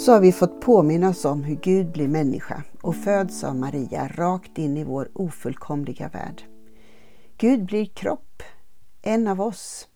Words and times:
så 0.00 0.12
har 0.12 0.20
vi 0.20 0.32
fått 0.32 0.60
påminnas 0.60 1.24
om 1.24 1.44
hur 1.44 1.56
Gud 1.56 1.92
blir 1.92 2.08
människa 2.08 2.62
och 2.82 2.96
föds 2.96 3.44
av 3.44 3.56
Maria 3.56 4.08
rakt 4.08 4.58
in 4.58 4.76
i 4.76 4.84
vår 4.84 5.08
ofullkomliga 5.14 6.08
värld. 6.08 6.42
Gud 7.36 7.64
blir 7.64 7.86
kropp, 7.86 8.42
en 9.02 9.26
av 9.26 9.40
oss. 9.40 9.88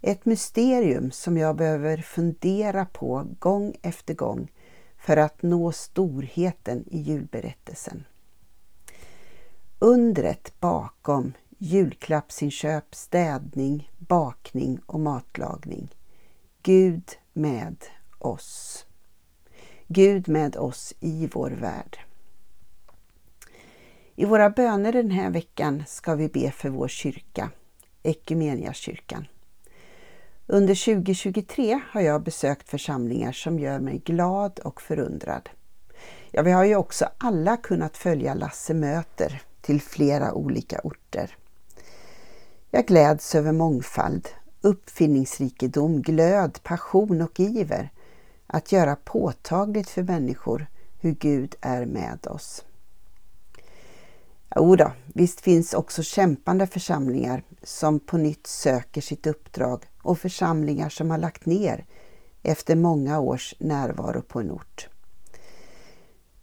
Ett 0.00 0.24
mysterium 0.24 1.10
som 1.10 1.36
jag 1.36 1.56
behöver 1.56 1.96
fundera 1.96 2.84
på 2.84 3.26
gång 3.38 3.76
efter 3.82 4.14
gång 4.14 4.50
för 4.98 5.16
att 5.16 5.42
nå 5.42 5.72
storheten 5.72 6.84
i 6.90 6.98
julberättelsen. 6.98 8.04
Undret 9.78 10.60
bakom 10.60 11.32
julklappsinköp, 11.58 12.94
städning, 12.94 13.90
bakning 13.98 14.80
och 14.86 15.00
matlagning. 15.00 15.94
Gud 16.62 17.10
med 17.32 17.76
oss. 18.18 18.86
Gud 19.92 20.28
med 20.28 20.56
oss 20.56 20.94
i 21.00 21.28
vår 21.32 21.50
värld. 21.50 21.98
I 24.16 24.24
våra 24.24 24.50
böner 24.50 24.92
den 24.92 25.10
här 25.10 25.30
veckan 25.30 25.82
ska 25.86 26.14
vi 26.14 26.28
be 26.28 26.50
för 26.50 26.68
vår 26.68 26.88
kyrka, 26.88 27.50
Ekumeniakyrkan. 28.02 29.26
Under 30.46 30.94
2023 30.94 31.80
har 31.90 32.00
jag 32.00 32.22
besökt 32.22 32.68
församlingar 32.68 33.32
som 33.32 33.58
gör 33.58 33.80
mig 33.80 33.98
glad 33.98 34.58
och 34.58 34.82
förundrad. 34.82 35.48
Ja, 36.30 36.42
vi 36.42 36.50
har 36.50 36.64
ju 36.64 36.76
också 36.76 37.08
alla 37.18 37.56
kunnat 37.56 37.96
följa 37.96 38.34
Lasse 38.34 38.74
Möter 38.74 39.42
till 39.60 39.80
flera 39.80 40.34
olika 40.34 40.80
orter. 40.84 41.36
Jag 42.70 42.86
gläds 42.86 43.34
över 43.34 43.52
mångfald, 43.52 44.28
uppfinningsrikedom, 44.60 46.02
glöd, 46.02 46.58
passion 46.62 47.22
och 47.22 47.40
iver 47.40 47.90
att 48.52 48.72
göra 48.72 48.96
påtagligt 48.96 49.88
för 49.88 50.02
människor 50.02 50.66
hur 50.98 51.12
Gud 51.12 51.54
är 51.60 51.86
med 51.86 52.26
oss. 52.26 52.64
Jo 54.56 54.76
då, 54.76 54.92
visst 55.06 55.40
finns 55.40 55.74
också 55.74 56.02
kämpande 56.02 56.66
församlingar 56.66 57.42
som 57.62 58.00
på 58.00 58.16
nytt 58.16 58.46
söker 58.46 59.00
sitt 59.00 59.26
uppdrag 59.26 59.84
och 60.02 60.18
församlingar 60.18 60.88
som 60.88 61.10
har 61.10 61.18
lagt 61.18 61.46
ner 61.46 61.84
efter 62.42 62.76
många 62.76 63.20
års 63.20 63.54
närvaro 63.58 64.22
på 64.22 64.40
en 64.40 64.50
ort. 64.50 64.88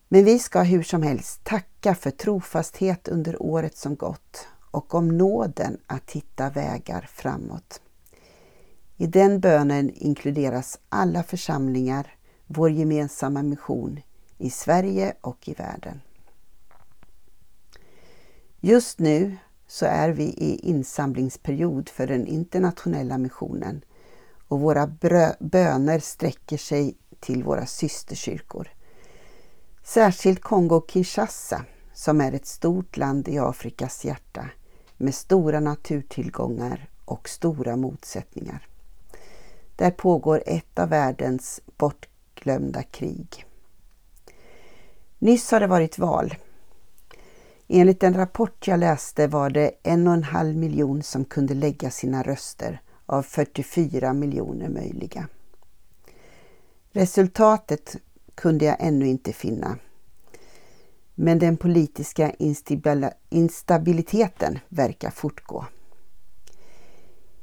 Men 0.08 0.26
vi 0.26 0.40
ska 0.40 0.62
hur 0.62 0.84
som 0.84 1.04
helst 1.04 1.44
tacka 1.44 1.96
för 1.96 2.12
trofasthet 2.12 3.08
under 3.08 3.42
året 3.42 3.78
som 3.78 3.96
gått 3.96 4.48
och 4.72 4.96
om 4.96 5.18
nåden 5.18 5.78
att 5.88 6.12
hitta 6.12 6.50
vägar 6.50 7.10
framåt. 7.12 7.82
I 9.00 9.08
den 9.08 9.40
bönen 9.40 9.92
inkluderas 9.96 10.80
alla 10.90 11.24
församlingar, 11.24 12.16
vår 12.48 12.72
gemensamma 12.72 13.44
mission 13.44 14.00
i 14.38 14.50
Sverige 14.50 15.14
och 15.22 15.48
i 15.48 15.54
världen. 15.54 16.02
Just 18.60 19.00
nu 19.00 19.38
så 19.68 19.86
är 19.86 20.10
vi 20.10 20.24
i 20.24 20.60
insamlingsperiod 20.70 21.90
för 21.90 22.08
den 22.08 22.28
internationella 22.28 23.18
missionen 23.18 23.82
och 24.48 24.60
våra 24.60 24.88
böner 25.40 26.00
sträcker 26.00 26.58
sig 26.58 26.98
till 27.20 27.44
våra 27.44 27.66
systerkyrkor. 27.66 28.70
Särskilt 29.84 30.42
Kongo-Kinshasa 30.42 31.62
som 31.94 32.22
är 32.22 32.32
ett 32.32 32.48
stort 32.48 32.98
land 32.98 33.28
i 33.28 33.40
Afrikas 33.40 34.06
hjärta 34.06 34.50
med 34.98 35.16
stora 35.16 35.60
naturtillgångar 35.60 36.90
och 37.06 37.30
stora 37.30 37.76
motsättningar. 37.76 38.68
Där 39.78 39.92
pågår 39.92 40.44
ett 40.46 40.80
av 40.80 40.90
världens 40.90 41.62
bortglömda 41.78 42.84
krig. 42.84 43.46
Nyss 45.20 45.52
har 45.52 45.60
det 45.60 45.68
varit 45.68 45.98
val. 46.00 46.36
Enligt 47.68 48.04
en 48.04 48.14
rapport 48.14 48.68
jag 48.68 48.80
läste 48.80 49.28
var 49.28 49.50
det 49.50 49.72
en 49.84 50.08
och 50.08 50.14
en 50.14 50.24
halv 50.24 50.56
miljon 50.56 51.04
som 51.04 51.26
kunde 51.26 51.54
lägga 51.54 51.92
sina 51.92 52.24
röster 52.24 52.82
av 53.06 53.24
44 53.24 54.14
miljoner 54.14 54.70
möjliga. 54.70 55.28
Resultatet 56.92 57.96
kunde 58.36 58.66
jag 58.66 58.78
ännu 58.80 59.08
inte 59.08 59.34
finna. 59.34 59.78
Men 61.16 61.40
den 61.40 61.58
politiska 61.58 62.32
instabiliteten 63.30 64.60
verkar 64.70 65.10
fortgå. 65.10 65.66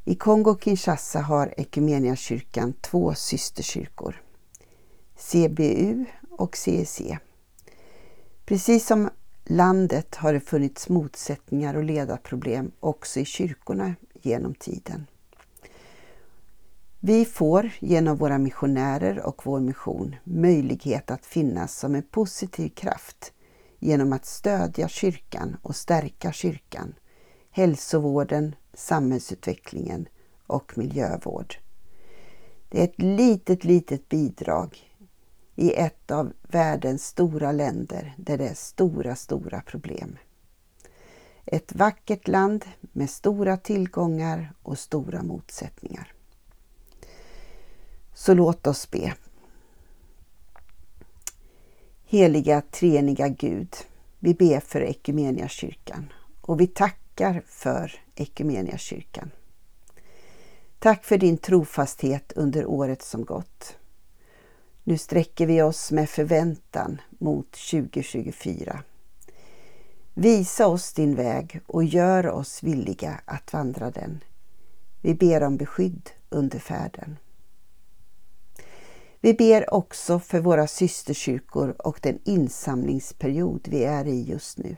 I 0.06 0.15
Kongo-Kinshasa 0.15 1.20
har 1.20 1.54
Equmeniakyrkan 1.56 2.72
två 2.81 3.15
systerkyrkor, 3.15 4.22
CBU 5.16 6.04
och 6.31 6.56
CEC. 6.56 7.03
Precis 8.44 8.87
som 8.87 9.10
landet 9.44 10.15
har 10.15 10.32
det 10.32 10.41
funnits 10.41 10.88
motsättningar 10.88 11.75
och 11.75 11.84
ledarproblem 11.84 12.70
också 12.81 13.20
i 13.20 13.25
kyrkorna 13.25 13.94
genom 14.22 14.54
tiden. 14.54 15.06
Vi 17.00 17.25
får 17.25 17.71
genom 17.78 18.16
våra 18.16 18.38
missionärer 18.38 19.26
och 19.26 19.47
vår 19.47 19.60
mission 19.60 20.16
möjlighet 20.25 21.10
att 21.10 21.26
finnas 21.26 21.78
som 21.78 21.94
en 21.94 22.03
positiv 22.03 22.69
kraft 22.69 23.32
genom 23.78 24.12
att 24.12 24.26
stödja 24.26 24.88
kyrkan 24.88 25.56
och 25.62 25.76
stärka 25.76 26.32
kyrkan, 26.32 26.94
hälsovården, 27.50 28.54
samhällsutvecklingen 28.75 30.09
och 30.47 30.79
miljövård. 30.79 31.57
Det 32.69 32.81
är 32.81 32.85
ett 32.85 33.03
litet, 33.03 33.65
litet 33.65 34.09
bidrag 34.09 34.95
i 35.55 35.75
ett 35.75 36.11
av 36.11 36.33
världens 36.43 37.07
stora 37.07 37.53
länder 37.53 38.15
där 38.17 38.39
det 38.39 38.49
är 38.49 38.55
stora, 38.55 39.17
stora 39.17 39.61
problem. 39.61 40.19
Ett 41.45 41.75
vackert 41.75 42.29
land 42.29 42.65
med 42.81 43.11
stora 43.11 43.57
tillgångar 43.57 44.53
och 44.63 44.79
stora 44.79 45.23
motsättningar. 45.23 46.13
Så 48.15 48.34
låt 48.34 48.67
oss 48.67 48.91
be. 48.91 49.15
Heliga 52.05 52.63
treeniga 52.71 53.29
Gud, 53.29 53.75
vi 54.19 54.34
ber 54.34 54.61
för 54.61 54.81
Ekumeniakyrkan 54.81 56.13
och 56.41 56.61
vi 56.61 56.67
tackar 56.67 57.03
tackar 57.15 57.43
för 57.47 57.93
kyrkan. 58.77 59.31
Tack 60.79 61.05
för 61.05 61.19
din 61.19 61.39
trofasthet 61.39 62.33
under 62.33 62.67
året 62.67 63.03
som 63.03 63.25
gått. 63.25 63.77
Nu 64.85 64.99
sträcker 64.99 65.47
vi 65.47 65.63
oss 65.63 65.93
med 65.93 66.09
förväntan 66.09 67.01
mot 67.19 67.53
2024. 67.53 68.83
Visa 70.15 70.67
oss 70.67 70.93
din 70.93 71.15
väg 71.15 71.61
och 71.67 71.85
gör 71.85 72.27
oss 72.27 72.63
villiga 72.63 73.21
att 73.25 73.53
vandra 73.53 73.91
den. 73.91 74.21
Vi 75.01 75.15
ber 75.15 75.43
om 75.43 75.57
beskydd 75.57 76.11
under 76.29 76.59
färden. 76.59 77.17
Vi 79.21 79.35
ber 79.35 79.75
också 79.75 80.21
för 80.21 80.41
våra 80.41 80.67
systerkyrkor 80.67 81.75
och 81.79 81.99
den 82.03 82.19
insamlingsperiod 82.25 83.69
vi 83.71 83.85
är 83.85 84.07
i 84.07 84.23
just 84.23 84.59
nu. 84.59 84.77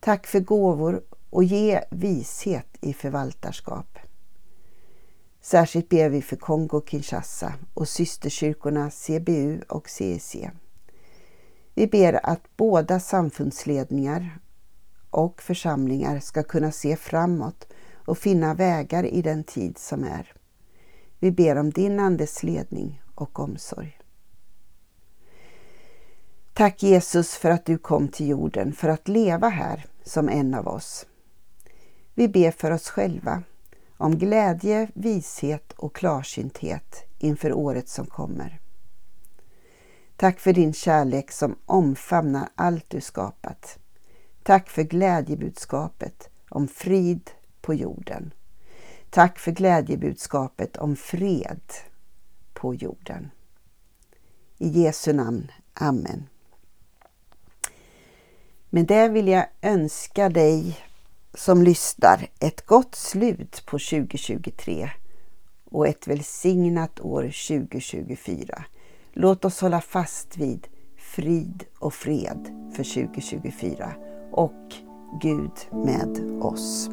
Tack 0.00 0.26
för 0.26 0.40
gåvor 0.40 1.02
och 1.30 1.44
ge 1.44 1.84
vishet 1.90 2.68
i 2.80 2.92
förvaltarskap. 2.92 3.98
Särskilt 5.40 5.88
ber 5.88 6.08
vi 6.08 6.22
för 6.22 6.36
Kongo-Kinshasa 6.36 7.52
och 7.74 7.88
systerkyrkorna 7.88 8.90
CBU 8.90 9.60
och 9.68 9.88
CEC. 9.88 10.36
Vi 11.74 11.86
ber 11.86 12.26
att 12.26 12.56
båda 12.56 13.00
samfundsledningar 13.00 14.38
och 15.10 15.42
församlingar 15.42 16.20
ska 16.20 16.42
kunna 16.42 16.72
se 16.72 16.96
framåt 16.96 17.68
och 17.94 18.18
finna 18.18 18.54
vägar 18.54 19.04
i 19.04 19.22
den 19.22 19.44
tid 19.44 19.78
som 19.78 20.04
är. 20.04 20.32
Vi 21.18 21.30
ber 21.30 21.56
om 21.56 21.70
din 21.70 22.00
Andes 22.00 22.42
ledning 22.42 23.02
och 23.14 23.40
omsorg. 23.40 23.98
Tack 26.52 26.82
Jesus 26.82 27.34
för 27.34 27.50
att 27.50 27.64
du 27.64 27.78
kom 27.78 28.08
till 28.08 28.28
jorden 28.28 28.72
för 28.72 28.88
att 28.88 29.08
leva 29.08 29.48
här 29.48 29.86
som 30.04 30.28
en 30.28 30.54
av 30.54 30.68
oss. 30.68 31.06
Vi 32.18 32.28
ber 32.28 32.50
för 32.50 32.70
oss 32.70 32.88
själva 32.90 33.42
om 33.96 34.18
glädje, 34.18 34.88
vishet 34.94 35.72
och 35.72 35.94
klarsynthet 35.94 37.04
inför 37.18 37.52
året 37.52 37.88
som 37.88 38.06
kommer. 38.06 38.60
Tack 40.16 40.40
för 40.40 40.52
din 40.52 40.72
kärlek 40.72 41.30
som 41.30 41.58
omfamnar 41.66 42.48
allt 42.54 42.90
du 42.90 43.00
skapat. 43.00 43.78
Tack 44.42 44.70
för 44.70 44.82
glädjebudskapet 44.82 46.30
om 46.48 46.68
frid 46.68 47.30
på 47.60 47.74
jorden. 47.74 48.34
Tack 49.10 49.38
för 49.38 49.52
glädjebudskapet 49.52 50.76
om 50.76 50.96
fred 50.96 51.72
på 52.52 52.74
jorden. 52.74 53.30
I 54.58 54.68
Jesu 54.68 55.12
namn. 55.12 55.50
Amen. 55.74 56.28
Med 58.70 58.86
det 58.86 59.08
vill 59.08 59.28
jag 59.28 59.46
önska 59.62 60.28
dig 60.28 60.85
som 61.36 61.62
lyssnar 61.62 62.26
ett 62.40 62.66
gott 62.66 62.94
slut 62.94 63.62
på 63.66 63.78
2023 63.78 64.90
och 65.70 65.86
ett 65.86 66.06
välsignat 66.06 67.00
år 67.00 67.22
2024. 67.22 68.64
Låt 69.12 69.44
oss 69.44 69.60
hålla 69.60 69.80
fast 69.80 70.36
vid 70.36 70.66
frid 70.96 71.64
och 71.78 71.94
fred 71.94 72.70
för 72.76 73.06
2024 73.06 73.92
och 74.32 74.72
Gud 75.22 75.52
med 75.72 76.42
oss. 76.42 76.88